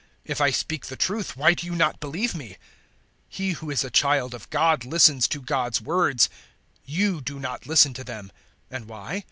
[0.25, 2.53] If I speak the truth, why do you not believe me?
[3.29, 6.27] 008:047 He who is a child of God listens to God's words.
[6.83, 8.31] You do not listen to them:
[8.71, 9.19] and why?